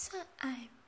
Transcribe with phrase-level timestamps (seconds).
[0.00, 0.79] 算爱吧。